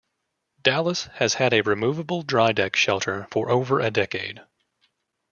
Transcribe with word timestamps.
"Dallas" 0.63 1.05
has 1.17 1.35
had 1.35 1.53
a 1.53 1.61
removable 1.61 2.23
Dry 2.23 2.53
Deck 2.53 2.75
Shelter 2.75 3.27
for 3.29 3.51
over 3.51 3.79
a 3.79 3.91
decade. 3.91 4.41